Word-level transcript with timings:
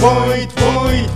voit, 0.00 0.48
voit. 0.56 1.06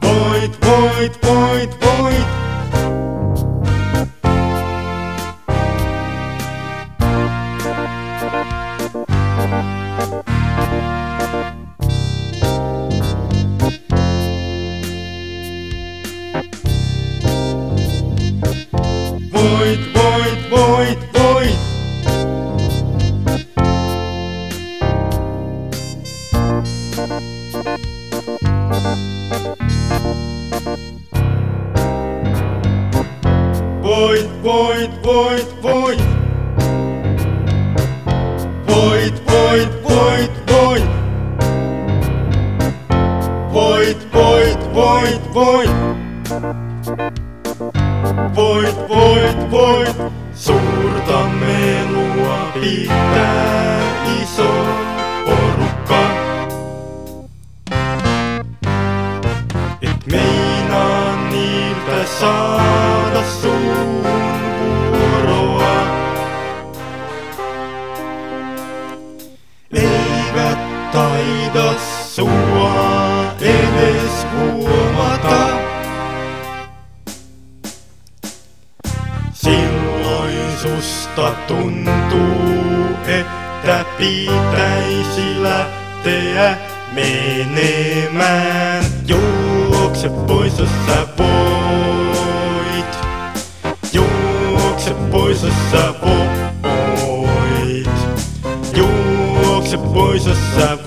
Voit, 0.00 0.56
voit, 0.60 1.16
voit, 1.22 1.74
voit. 1.80 2.41
void, 34.02 34.26
void, 34.42 34.90
void, 35.04 35.46
void. 35.62 36.00
Void, 38.66 39.14
void, 39.30 39.70
void, 39.86 40.32
void. 40.50 40.84
Void, 43.56 43.98
void, 44.16 44.60
void, 44.78 45.20
void. 45.36 45.70
Void, 48.34 48.76
void, 48.88 49.36
void. 49.50 49.96
Suurta 50.34 51.20
melua 51.40 52.52
pitää 52.54 54.04
iso 54.22 54.50
porukka. 55.24 56.02
Et 59.82 60.06
meinaa 60.06 61.30
niiltä 61.30 62.06
saa. 62.20 62.91
Taida 70.92 71.74
sua 72.14 73.24
edes 73.40 74.26
huomata. 74.32 75.48
Silloin 79.32 80.58
susta 80.62 81.32
tuntuu, 81.48 82.96
että 83.06 83.84
pitäisi 83.98 85.42
lähteä 85.42 86.56
menemään. 86.92 88.84
Juokse 89.06 90.08
pois, 90.08 90.58
jos 90.58 90.70
sä 90.86 91.06
voit. 91.18 92.98
Juokse 93.92 94.94
pois, 95.10 95.42
jos 95.42 95.54
sä 95.72 95.94
voit. 96.02 97.88
Juokse 98.76 99.76
pois, 99.76 100.26
jos 100.26 100.38
sä 100.56 100.68
voit. 100.70 100.81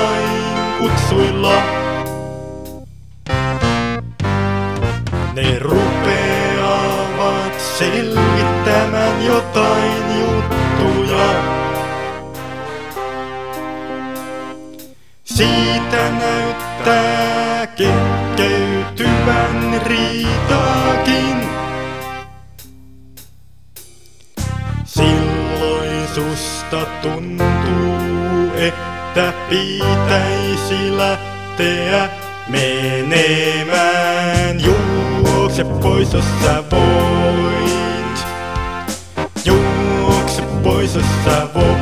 Joillain 0.00 0.78
kutsuilla. 0.78 1.62
Ne 5.34 5.58
rupeavat 5.58 7.60
selvittämään 7.78 9.24
jotain 9.24 10.20
juttuja. 10.20 11.42
Siitä 15.24 16.10
näyttää 16.10 17.66
kehkeytyvän 17.66 19.80
riitaakin. 19.86 21.48
Silloin 24.84 26.08
susta 26.14 26.86
tuntuu, 27.02 28.50
että 28.56 28.89
pitäisi 29.48 30.96
lähteä 30.96 32.08
menemään. 32.48 33.70
Juokse 34.60 35.64
pois, 35.64 36.12
jos 36.12 36.24
sä 36.42 36.64
voit. 36.70 38.26
Juokse 39.44 40.42
pois, 40.62 40.94
jos 40.94 41.04
sä 41.24 41.48
voit. 41.54 41.79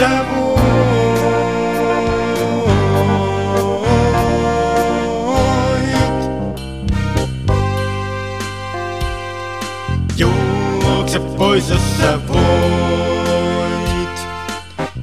voit. 0.00 0.64
Juokse 10.16 11.18
pois, 11.36 11.70
jos 11.70 11.98
sä 11.98 12.18
voit. 12.28 12.38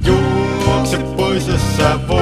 Juokse 0.04 0.98
pois, 0.98 1.48
jos 1.48 1.76
sä 1.76 1.98
voit. 2.08 2.21